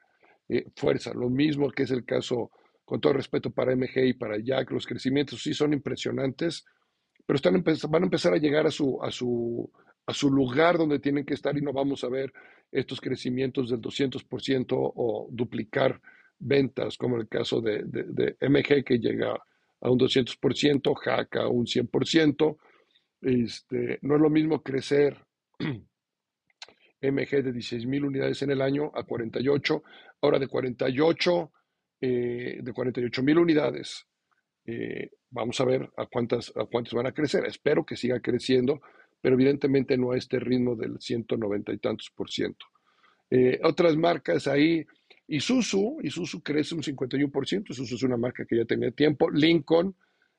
eh, 0.50 0.66
fuerza. 0.76 1.14
Lo 1.14 1.30
mismo 1.30 1.70
que 1.70 1.84
es 1.84 1.90
el 1.92 2.04
caso, 2.04 2.50
con 2.84 3.00
todo 3.00 3.14
respeto 3.14 3.50
para 3.52 3.74
MG 3.74 4.04
y 4.04 4.12
para 4.12 4.36
Jack, 4.38 4.70
los 4.70 4.86
crecimientos 4.86 5.42
sí 5.42 5.54
son 5.54 5.72
impresionantes, 5.72 6.66
pero 7.28 7.36
están 7.36 7.62
van 7.90 8.02
a 8.02 8.06
empezar 8.06 8.32
a 8.32 8.38
llegar 8.38 8.66
a 8.66 8.70
su, 8.70 8.98
a, 9.02 9.10
su, 9.10 9.70
a 10.06 10.14
su 10.14 10.30
lugar 10.30 10.78
donde 10.78 10.98
tienen 10.98 11.26
que 11.26 11.34
estar 11.34 11.54
y 11.58 11.60
no 11.60 11.74
vamos 11.74 12.02
a 12.02 12.08
ver 12.08 12.32
estos 12.72 13.02
crecimientos 13.02 13.68
del 13.68 13.82
200% 13.82 14.66
o 14.70 15.28
duplicar 15.30 16.00
ventas, 16.38 16.96
como 16.96 17.18
el 17.18 17.28
caso 17.28 17.60
de, 17.60 17.84
MG 18.40 18.82
que 18.82 18.98
llega 18.98 19.34
a 19.78 19.90
un 19.90 19.98
200%, 19.98 20.94
Hack 20.94 21.36
a 21.36 21.48
un 21.48 21.66
100%. 21.66 22.56
Este, 23.20 23.98
no 24.00 24.14
es 24.14 24.20
lo 24.22 24.30
mismo 24.30 24.62
crecer 24.62 25.22
MG 27.02 27.42
de 27.42 27.52
16 27.52 27.84
mil 27.84 28.06
unidades 28.06 28.40
en 28.40 28.52
el 28.52 28.62
año 28.62 28.90
a 28.94 29.02
48, 29.02 29.82
ahora 30.22 30.38
de 30.38 30.48
48, 30.48 31.52
eh, 32.00 32.60
de 32.62 32.72
48 32.72 33.22
mil 33.22 33.36
unidades. 33.36 34.06
Eh, 34.70 35.12
vamos 35.30 35.58
a 35.62 35.64
ver 35.64 35.88
a 35.96 36.04
cuántas, 36.04 36.52
a 36.54 36.66
cuántas 36.66 36.92
van 36.92 37.06
a 37.06 37.12
crecer. 37.12 37.46
Espero 37.46 37.86
que 37.86 37.96
siga 37.96 38.20
creciendo, 38.20 38.82
pero 39.18 39.34
evidentemente 39.34 39.96
no 39.96 40.12
a 40.12 40.18
este 40.18 40.38
ritmo 40.38 40.76
del 40.76 41.00
190 41.00 41.72
y 41.72 41.78
tantos 41.78 42.10
por 42.14 42.30
ciento. 42.30 42.66
Eh, 43.30 43.58
otras 43.64 43.96
marcas 43.96 44.46
ahí, 44.46 44.86
Isuzu, 45.26 46.00
Isuzu 46.02 46.42
crece 46.42 46.74
un 46.74 46.82
51%, 46.82 47.70
Isuzu 47.70 47.94
es 47.94 48.02
una 48.02 48.18
marca 48.18 48.44
que 48.44 48.58
ya 48.58 48.66
tenía 48.66 48.90
tiempo, 48.90 49.30
Lincoln, 49.30 49.94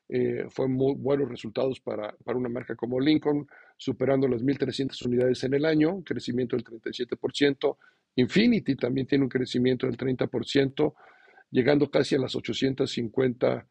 eh, 0.08 0.46
fue 0.48 0.68
muy 0.68 0.94
buenos 0.94 1.28
resultados 1.28 1.80
para, 1.80 2.14
para, 2.24 2.38
una 2.38 2.48
marca 2.48 2.76
como 2.76 3.00
Lincoln, 3.00 3.48
superando 3.76 4.28
las 4.28 4.44
1.300 4.44 5.06
unidades 5.06 5.42
en 5.42 5.54
el 5.54 5.64
año, 5.64 5.92
un 5.92 6.02
crecimiento 6.02 6.56
del 6.56 6.64
37%. 6.64 7.76
Infinity 8.14 8.76
también 8.76 9.08
tiene 9.08 9.24
un 9.24 9.30
crecimiento 9.30 9.86
del 9.86 9.96
30%, 9.96 10.94
llegando 11.50 11.90
casi 11.90 12.14
a 12.14 12.18
las 12.18 12.36
850 12.36 13.66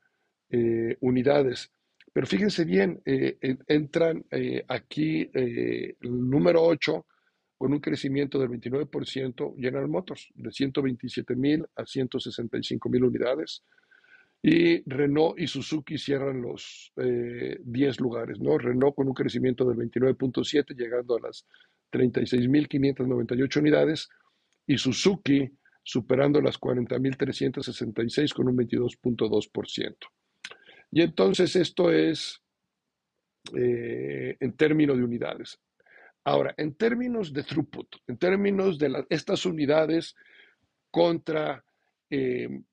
eh, 0.49 0.97
unidades. 1.01 1.71
Pero 2.11 2.25
fíjense 2.27 2.65
bien, 2.65 3.01
eh, 3.05 3.37
entran 3.67 4.25
aquí 4.67 5.29
el 5.33 5.95
número 6.01 6.63
8 6.63 7.05
con 7.59 7.73
un 7.73 7.81
crecimiento 7.81 8.39
del 8.39 8.49
29%, 8.49 9.55
General 9.57 9.87
Motors, 9.89 10.29
de 10.33 10.49
127 10.49 11.35
mil 11.35 11.65
a 11.75 11.85
165 11.85 12.89
mil 12.89 13.03
unidades. 13.03 13.63
Y 14.41 14.81
Renault 14.89 15.37
y 15.37 15.45
Suzuki 15.45 15.97
cierran 15.97 16.41
los 16.41 16.93
10 16.95 17.05
eh, 17.05 18.01
lugares, 18.01 18.39
¿no? 18.39 18.57
Renault 18.57 18.95
con 18.95 19.09
un 19.09 19.13
crecimiento 19.13 19.65
del 19.65 19.77
29.7, 19.77 20.73
llegando 20.73 21.17
a 21.17 21.19
las 21.19 21.45
36.598 21.91 23.59
unidades, 23.59 24.07
y 24.65 24.77
Suzuki 24.77 25.51
superando 25.83 26.39
las 26.39 26.57
40.366 26.57 28.33
con 28.33 28.47
un 28.47 28.57
22.2%. 28.57 29.95
Y 30.91 31.01
entonces 31.01 31.55
esto 31.55 31.91
es 31.91 32.41
eh, 33.55 34.35
en 34.39 34.53
términos 34.53 34.97
de 34.97 35.03
unidades. 35.03 35.59
Ahora, 36.23 36.53
en 36.57 36.75
términos 36.75 37.31
de 37.33 37.43
throughput, 37.43 37.95
en 38.07 38.17
términos 38.17 38.77
de 38.77 39.05
estas 39.09 39.45
unidades 39.45 40.15
contra 40.91 41.63
em, 42.09 42.63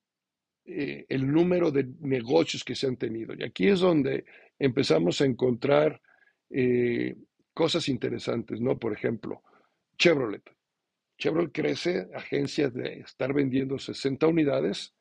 eh, 0.65 1.07
el 1.09 1.31
número 1.31 1.71
de 1.71 1.85
negocios 2.01 2.65
que 2.65 2.75
se 2.75 2.87
han 2.87 2.97
tenido. 2.97 3.35
Y 3.35 3.45
aquí 3.45 3.69
es 3.69 3.81
donde 3.81 4.25
empezamos 4.59 5.21
a 5.21 5.25
encontrar 5.25 6.01
eh, 6.51 7.15
cosas 7.55 7.89
interesantes, 7.89 8.61
¿no? 8.61 8.79
Por 8.79 8.93
ejemplo, 8.93 9.43
Chevrolet. 9.97 10.43
Chevrolet 11.19 11.53
crece, 11.53 12.09
agencias 12.15 12.75
de 12.75 13.01
estar 13.01 13.33
vendiendo 13.33 13.79
60 13.79 14.27
unidades, 14.27 14.93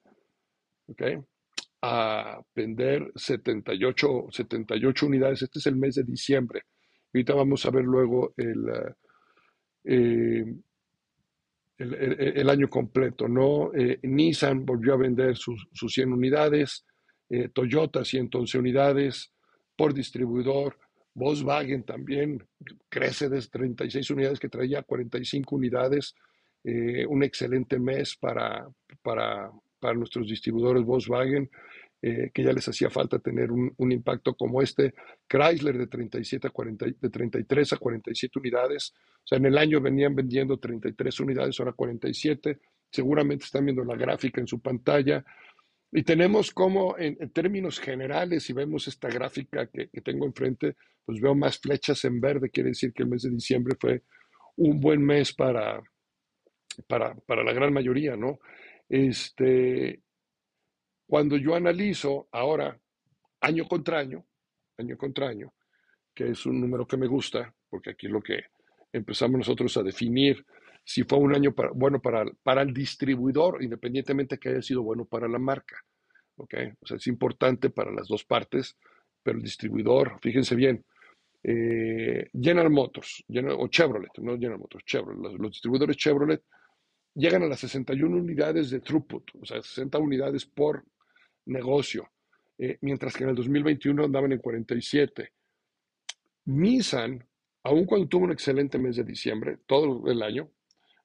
¿ok? 0.87 1.01
A 1.87 2.41
vender 2.55 3.11
78, 3.15 4.27
78 4.31 5.05
unidades. 5.05 5.43
Este 5.43 5.59
es 5.59 5.67
el 5.67 5.75
mes 5.75 5.95
de 5.95 6.03
diciembre. 6.03 6.63
Ahorita 7.13 7.35
vamos 7.35 7.63
a 7.65 7.69
ver 7.69 7.83
luego 7.83 8.33
el, 8.37 8.65
eh, 9.85 10.45
el, 11.77 12.49
año 12.49 12.69
completo, 12.69 13.27
¿no? 13.27 13.73
Eh, 13.73 13.99
Nissan 14.03 14.65
volvió 14.65 14.93
a 14.93 14.97
vender 14.97 15.35
sus, 15.35 15.67
100 15.73 16.13
unidades, 16.13 16.85
eh, 17.29 17.49
Toyota 17.49 18.05
111 18.05 18.57
unidades 18.57 19.33
por 19.75 19.93
distribuidor, 19.93 20.77
Volkswagen 21.13 21.83
también 21.83 22.47
crece 22.87 23.27
de 23.27 23.41
36 23.41 24.09
unidades 24.11 24.39
que 24.39 24.47
traía 24.47 24.83
45 24.83 25.55
unidades, 25.55 26.15
un 27.07 27.21
excelente 27.23 27.77
mes 27.77 28.17
para, 28.17 28.67
para, 29.03 29.51
para 29.85 29.97
nuestros 29.97 30.27
distribuidores 30.27 30.83
Volkswagen. 30.83 31.49
Eh, 32.01 32.29
que 32.31 32.43
ya 32.43 32.51
les 32.51 32.67
hacía 32.67 32.89
falta 32.91 33.17
tener 33.17 33.51
un, 33.51 33.91
impacto 33.91 34.35
como 34.35 34.61
este. 34.61 34.93
Chrysler 35.27 35.77
de, 35.77 35.87
37 35.87 36.47
a 36.47 36.49
40, 36.51 36.85
de 37.01 37.09
33 37.09 37.73
a 37.73 37.77
47 37.77 38.39
unidades. 38.39 38.93
O 39.23 39.27
sea, 39.27 39.37
en 39.37 39.45
el 39.45 39.57
año 39.57 39.81
venían 39.81 40.13
vendiendo 40.13 40.57
33 40.57 41.19
unidades, 41.21 41.59
ahora 41.59 41.73
47. 41.73 42.59
Seguramente 42.91 43.45
están 43.45 43.65
viendo 43.65 43.83
la 43.83 43.95
gráfica 43.95 44.39
en 44.39 44.45
su 44.45 44.59
pantalla. 44.59 45.25
Y 45.91 46.03
tenemos 46.03 46.51
como, 46.51 46.95
en, 46.97 47.17
términos 47.31 47.79
generales, 47.79 48.43
si 48.43 48.53
vemos 48.53 48.87
esta 48.87 49.07
gráfica 49.07 49.67
que, 49.67 49.87
tengo 50.01 50.27
enfrente, 50.27 50.75
pues 51.05 51.19
veo 51.19 51.33
más 51.33 51.57
flechas 51.57 52.05
en 52.05 52.21
verde. 52.21 52.51
Quiere 52.51 52.69
decir 52.69 52.93
que 52.93 53.01
el 53.01 53.09
mes 53.09 53.23
de 53.23 53.31
diciembre 53.31 53.75
fue 53.79 54.03
un 54.57 54.79
buen 54.79 55.03
mes 55.03 55.33
para, 55.33 55.81
para, 56.87 57.15
para 57.15 57.43
la 57.43 57.53
gran 57.53 57.73
mayoría, 57.73 58.15
¿no? 58.15 58.39
Este, 58.87 60.01
cuando 61.07 61.37
yo 61.37 61.55
analizo 61.55 62.27
ahora, 62.31 62.79
año 63.41 63.67
contra 63.67 63.99
año, 63.99 64.25
año 64.77 64.97
contra 64.97 65.27
año, 65.29 65.53
que 66.13 66.29
es 66.29 66.45
un 66.45 66.59
número 66.61 66.85
que 66.85 66.97
me 66.97 67.07
gusta, 67.07 67.53
porque 67.69 67.91
aquí 67.91 68.07
es 68.07 68.11
lo 68.11 68.21
que 68.21 68.45
empezamos 68.93 69.37
nosotros 69.39 69.75
a 69.77 69.83
definir 69.83 70.45
si 70.83 71.03
fue 71.03 71.17
un 71.17 71.35
año 71.35 71.53
bueno 71.73 71.99
para, 71.99 72.25
para 72.43 72.61
el 72.61 72.73
distribuidor, 72.73 73.63
independientemente 73.63 74.37
que 74.37 74.49
haya 74.49 74.61
sido 74.61 74.83
bueno 74.83 75.05
para 75.05 75.27
la 75.27 75.39
marca. 75.39 75.77
¿okay? 76.37 76.71
O 76.79 76.85
sea, 76.85 76.97
es 76.97 77.07
importante 77.07 77.69
para 77.71 77.91
las 77.91 78.07
dos 78.07 78.23
partes, 78.23 78.77
pero 79.23 79.37
el 79.37 79.43
distribuidor, 79.43 80.19
fíjense 80.21 80.55
bien, 80.55 80.85
Eh, 81.47 82.27
General 82.33 82.71
Motors, 82.71 83.23
o 83.59 83.67
Chevrolet, 83.67 84.17
no 84.17 84.33
General 84.33 84.57
Motors, 84.57 84.83
Chevrolet, 84.83 85.37
los, 85.37 85.51
distribuidores 85.51 85.95
Chevrolet 85.95 86.41
llegan 87.15 87.43
a 87.43 87.47
las 87.47 87.61
61 87.61 88.17
unidades 88.17 88.69
de 88.69 88.81
throughput, 88.81 89.31
o 89.41 89.45
sea, 89.45 89.61
60 89.61 89.97
unidades 89.97 90.45
por 90.45 90.85
negocio, 91.45 92.11
eh, 92.57 92.77
mientras 92.81 93.15
que 93.15 93.23
en 93.23 93.29
el 93.31 93.35
2021 93.35 94.03
andaban 94.05 94.31
en 94.33 94.39
47. 94.39 95.31
Nissan, 96.45 97.25
aun 97.63 97.85
cuando 97.85 98.07
tuvo 98.07 98.25
un 98.25 98.31
excelente 98.31 98.77
mes 98.77 98.97
de 98.97 99.03
diciembre, 99.03 99.57
todo 99.65 100.09
el 100.11 100.21
año, 100.21 100.51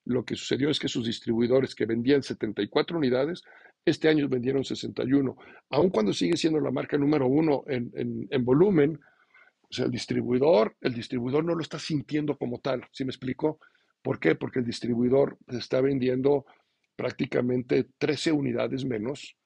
lo 0.04 0.24
que 0.24 0.34
sucedió 0.34 0.70
es 0.70 0.78
que 0.78 0.88
sus 0.88 1.06
distribuidores 1.06 1.74
que 1.74 1.86
vendían 1.86 2.22
74 2.22 2.98
unidades, 2.98 3.42
este 3.84 4.08
año 4.08 4.28
vendieron 4.28 4.64
61. 4.64 5.36
Aun 5.70 5.90
cuando 5.90 6.12
sigue 6.12 6.36
siendo 6.36 6.60
la 6.60 6.70
marca 6.70 6.98
número 6.98 7.26
uno 7.26 7.64
en, 7.66 7.92
en, 7.94 8.44
volumen, 8.44 8.98
o 9.62 9.72
sea, 9.72 9.86
el 9.86 9.90
distribuidor, 9.90 10.76
el 10.80 10.94
distribuidor 10.94 11.44
no 11.44 11.54
lo 11.54 11.62
está 11.62 11.78
sintiendo 11.78 12.36
como 12.36 12.58
tal. 12.58 12.84
¿Sí 12.92 13.04
me 13.04 13.10
explico? 13.10 13.60
¿Por 14.02 14.18
qué? 14.18 14.34
Porque 14.34 14.60
el 14.60 14.64
distribuidor 14.64 15.38
está 15.48 15.80
vendiendo 15.80 16.46
prácticamente 16.96 17.86
13 17.98 18.32
unidades 18.32 18.84
menos 18.84 19.36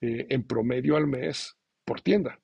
eh, 0.00 0.26
en 0.30 0.46
promedio 0.46 0.96
al 0.96 1.06
mes 1.06 1.56
por 1.84 2.00
tienda. 2.00 2.38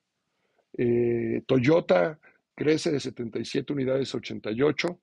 Eh, 0.76 1.42
Toyota 1.46 2.18
crece 2.54 2.90
de 2.90 3.00
77 3.00 3.72
unidades 3.72 4.14
a 4.14 4.18
88. 4.18 5.00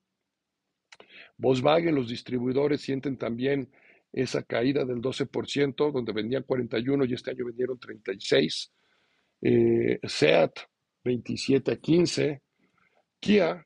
Volkswagen, 1.37 1.95
los 1.95 2.09
distribuidores 2.09 2.81
sienten 2.81 3.17
también 3.17 3.69
esa 4.11 4.43
caída 4.43 4.85
del 4.85 5.01
12%, 5.01 5.91
donde 5.91 6.13
vendían 6.13 6.43
41 6.43 7.05
y 7.05 7.13
este 7.13 7.31
año 7.31 7.45
vendieron 7.45 7.79
36. 7.79 8.71
Eh, 9.41 9.99
SEAT, 10.03 10.59
27 11.03 11.71
a 11.71 11.77
15. 11.77 12.41
Kia, 13.19 13.65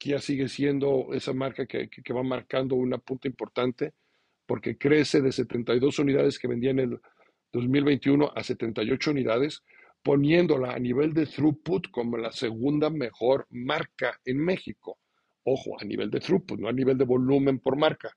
Kia 0.00 0.18
sigue 0.18 0.48
siendo 0.48 1.12
esa 1.12 1.34
marca 1.34 1.66
que, 1.66 1.90
va 2.14 2.22
marcando 2.22 2.74
una 2.74 2.96
punta 2.96 3.28
importante 3.28 3.92
porque 4.46 4.78
crece 4.78 5.20
de 5.20 5.30
72 5.30 5.98
unidades 5.98 6.38
que 6.38 6.48
vendían 6.48 6.78
en 6.78 6.92
el 6.92 7.00
2021 7.52 8.32
a 8.34 8.42
78 8.42 9.10
unidades, 9.10 9.62
poniéndola 10.02 10.72
a 10.72 10.78
nivel 10.78 11.12
de 11.12 11.26
throughput 11.26 11.90
como 11.90 12.16
la 12.16 12.32
segunda 12.32 12.88
mejor 12.88 13.46
marca 13.50 14.18
en 14.24 14.38
México. 14.38 14.98
Ojo, 15.44 15.78
a 15.78 15.84
nivel 15.84 16.10
de 16.10 16.20
throughput, 16.20 16.58
no 16.58 16.68
a 16.68 16.72
nivel 16.72 16.96
de 16.96 17.04
volumen 17.04 17.58
por 17.58 17.76
marca. 17.76 18.16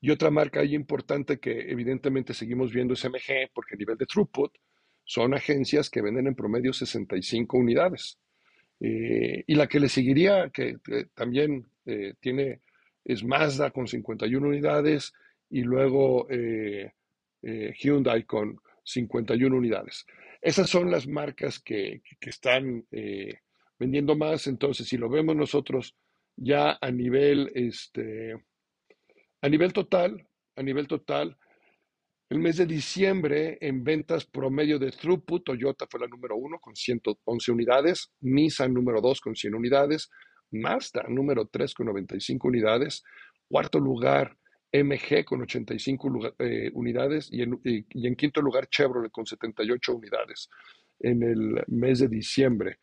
Y 0.00 0.10
otra 0.10 0.30
marca 0.30 0.60
ahí 0.60 0.76
importante 0.76 1.40
que 1.40 1.68
evidentemente 1.68 2.32
seguimos 2.32 2.72
viendo 2.72 2.94
es 2.94 3.04
MG, 3.04 3.50
porque 3.52 3.74
a 3.74 3.78
nivel 3.78 3.98
de 3.98 4.06
throughput 4.06 4.52
son 5.02 5.34
agencias 5.34 5.90
que 5.90 6.00
venden 6.00 6.28
en 6.28 6.36
promedio 6.36 6.72
65 6.72 7.58
unidades. 7.58 8.20
Eh, 8.80 9.44
y 9.46 9.54
la 9.54 9.66
que 9.66 9.80
le 9.80 9.88
seguiría, 9.88 10.50
que, 10.50 10.76
también 11.14 11.66
eh, 11.86 12.14
tiene, 12.20 12.60
es 13.04 13.24
Mazda 13.24 13.70
con 13.70 13.86
51 13.86 14.46
unidades 14.46 15.12
y 15.48 15.62
luego 15.62 16.26
eh, 16.30 16.92
Hyundai 17.42 18.24
con 18.24 18.58
51 18.84 19.56
unidades. 19.56 20.04
Esas 20.42 20.68
son 20.68 20.90
las 20.90 21.06
marcas 21.06 21.60
que, 21.60 22.02
que 22.20 22.30
están 22.30 22.84
vendiendo 23.78 24.16
más. 24.16 24.46
Entonces, 24.46 24.88
si 24.88 24.96
lo 24.96 25.08
vemos 25.08 25.36
nosotros 25.36 25.96
ya 26.36 26.78
a 26.80 26.90
nivel, 26.90 27.50
este, 27.54 28.36
a 29.40 29.48
nivel 29.48 29.72
total, 29.72 30.26
a 30.56 30.62
nivel 30.62 30.86
total, 30.86 31.36
el 32.28 32.38
mes 32.40 32.56
de 32.56 32.66
diciembre 32.66 33.56
en 33.60 33.84
ventas 33.84 34.26
promedio 34.26 34.78
de 34.78 34.90
throughput, 34.90 35.44
Toyota 35.44 35.86
fue 35.88 36.00
la 36.00 36.08
número 36.08 36.36
uno 36.36 36.58
con 36.58 36.74
111 36.74 37.52
unidades, 37.52 38.10
Nissan 38.20 38.74
número 38.74 39.00
dos 39.00 39.20
con 39.20 39.36
100 39.36 39.54
unidades, 39.54 40.10
Mazda 40.50 41.04
número 41.08 41.46
tres 41.46 41.72
con 41.72 41.86
95 41.86 42.48
unidades, 42.48 43.04
cuarto 43.48 43.78
lugar 43.78 44.36
MG 44.72 45.24
con 45.24 45.42
85 45.42 46.34
eh, 46.40 46.70
unidades 46.74 47.28
y 47.30 47.42
en, 47.42 48.16
quinto 48.16 48.42
lugar 48.42 48.68
Chevrolet 48.68 49.12
con 49.12 49.24
78 49.24 49.94
unidades 49.94 50.48
en 50.98 51.22
el 51.22 51.64
mes 51.68 52.00
de 52.00 52.08
diciembre. 52.08 52.78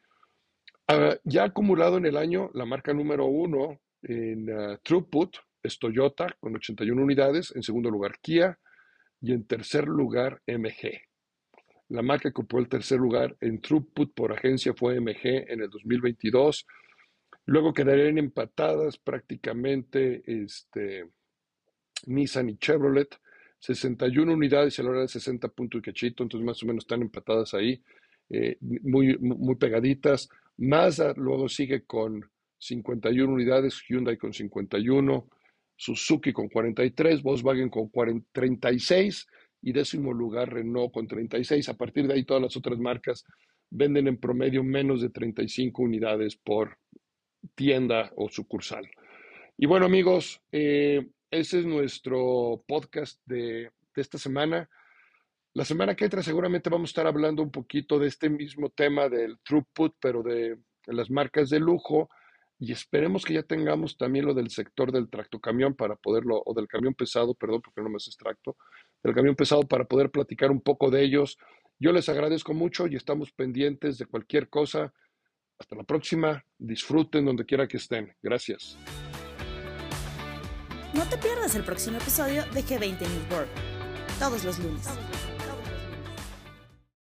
Ah, 0.87 1.17
ya 1.25 1.43
acumulado 1.43 1.97
en 1.97 2.05
el 2.05 2.15
año, 2.15 2.49
la 2.53 2.65
marca 2.65 2.93
número 2.93 3.25
uno 3.25 3.81
en 4.03 4.49
ah, 4.49 4.79
throughput 4.83 5.35
es 5.61 5.77
Toyota 5.79 6.27
con 6.39 6.55
81 6.55 7.01
unidades, 7.01 7.51
en 7.55 7.63
segundo 7.63 7.89
lugar 7.89 8.19
Kia 8.21 8.57
y 9.23 9.31
en 9.31 9.45
tercer 9.45 9.87
lugar 9.87 10.41
MG. 10.45 11.01
La 11.87 12.01
marca 12.01 12.23
que 12.23 12.41
ocupó 12.41 12.59
el 12.59 12.67
tercer 12.67 12.99
lugar 12.99 13.37
en 13.39 13.61
throughput 13.61 14.13
por 14.13 14.33
agencia 14.33 14.73
fue 14.73 14.99
MG 14.99 15.49
en 15.49 15.61
el 15.61 15.69
2022. 15.69 16.67
Luego 17.45 17.73
quedarían 17.73 18.17
empatadas 18.17 18.97
prácticamente 18.97 20.23
este, 20.25 21.09
Nissan 22.05 22.49
y 22.49 22.57
Chevrolet, 22.57 23.15
61 23.59 24.33
unidades 24.33 24.77
y 24.77 24.81
a 24.81 24.85
la 24.85 24.91
hora 24.91 25.01
de 25.01 25.07
60 25.07 25.47
puntos 25.47 25.79
y 25.79 25.81
cachito, 25.83 26.23
entonces 26.23 26.45
más 26.45 26.61
o 26.61 26.65
menos 26.65 26.83
están 26.83 27.01
empatadas 27.01 27.53
ahí, 27.53 27.81
eh, 28.29 28.57
muy, 28.59 29.17
muy 29.19 29.55
pegaditas. 29.55 30.27
Mazda 30.57 31.13
luego 31.15 31.47
sigue 31.47 31.85
con 31.85 32.29
51 32.57 33.33
unidades, 33.33 33.81
Hyundai 33.87 34.17
con 34.17 34.33
51, 34.33 35.29
Suzuki 35.75 36.31
con 36.31 36.49
43, 36.49 37.21
Volkswagen 37.21 37.69
con 37.69 37.91
36 38.31 39.27
y 39.61 39.71
décimo 39.71 40.13
lugar 40.13 40.53
Renault 40.53 40.93
con 40.93 41.07
36. 41.07 41.69
A 41.69 41.77
partir 41.77 42.07
de 42.07 42.15
ahí 42.15 42.23
todas 42.23 42.43
las 42.43 42.55
otras 42.57 42.79
marcas 42.79 43.25
venden 43.69 44.07
en 44.07 44.17
promedio 44.17 44.63
menos 44.63 45.01
de 45.01 45.09
35 45.09 45.81
unidades 45.81 46.35
por 46.35 46.77
tienda 47.55 48.11
o 48.15 48.29
sucursal. 48.29 48.89
Y 49.57 49.65
bueno 49.65 49.85
amigos, 49.85 50.41
eh, 50.51 51.07
ese 51.31 51.59
es 51.59 51.65
nuestro 51.65 52.63
podcast 52.67 53.19
de, 53.25 53.71
de 53.95 54.01
esta 54.01 54.17
semana. 54.17 54.69
La 55.55 55.65
semana 55.65 55.95
que 55.95 56.05
entra 56.05 56.23
seguramente 56.23 56.69
vamos 56.71 56.89
a 56.89 56.91
estar 56.91 57.07
hablando 57.07 57.43
un 57.43 57.51
poquito 57.51 57.99
de 57.99 58.07
este 58.07 58.27
mismo 58.27 58.69
tema 58.69 59.07
del 59.07 59.37
throughput, 59.43 59.95
pero 59.99 60.23
de, 60.23 60.57
las 60.87 61.11
marcas 61.11 61.49
de 61.49 61.59
lujo. 61.59 62.09
Y 62.63 62.71
esperemos 62.71 63.25
que 63.25 63.33
ya 63.33 63.43
tengamos 63.43 63.97
también 63.97 64.25
lo 64.25 64.33
del 64.33 64.49
sector 64.49 64.93
del 64.93 65.09
tractocamión 65.09 65.75
para 65.75 65.97
poderlo, 65.97 66.41
o 66.45 66.53
del 66.53 66.69
camión 66.69 66.93
pesado, 66.93 67.33
perdón, 67.33 67.61
porque 67.61 67.81
no 67.81 67.89
me 67.89 67.97
es 67.97 68.07
extracto, 68.07 68.55
del 69.03 69.13
camión 69.13 69.35
pesado 69.35 69.63
para 69.63 69.83
poder 69.83 70.09
platicar 70.09 70.49
un 70.49 70.61
poco 70.61 70.89
de 70.89 71.03
ellos. 71.03 71.37
Yo 71.77 71.91
les 71.91 72.07
agradezco 72.07 72.53
mucho 72.53 72.87
y 72.87 72.95
estamos 72.95 73.33
pendientes 73.33 73.97
de 73.97 74.05
cualquier 74.05 74.47
cosa. 74.47 74.93
Hasta 75.59 75.75
la 75.75 75.83
próxima. 75.83 76.45
Disfruten 76.57 77.25
donde 77.25 77.43
quiera 77.43 77.67
que 77.67 77.75
estén. 77.75 78.15
Gracias. 78.21 78.77
No 80.93 81.03
te 81.09 81.17
pierdas 81.17 81.55
el 81.55 81.65
próximo 81.65 81.97
episodio 81.97 82.45
de 82.53 82.63
G20 82.63 82.97
News 82.97 83.29
World, 83.29 83.49
todos 84.19 84.45
los 84.45 84.57
lunes. 84.59 84.87